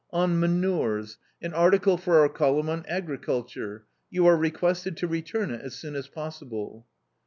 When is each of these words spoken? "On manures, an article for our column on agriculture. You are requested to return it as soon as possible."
"On 0.23 0.39
manures, 0.39 1.19
an 1.43 1.53
article 1.53 1.95
for 1.95 2.21
our 2.21 2.29
column 2.29 2.69
on 2.69 2.83
agriculture. 2.87 3.85
You 4.09 4.25
are 4.25 4.35
requested 4.35 4.97
to 4.97 5.05
return 5.07 5.51
it 5.51 5.61
as 5.61 5.75
soon 5.75 5.93
as 5.93 6.07
possible." 6.07 6.87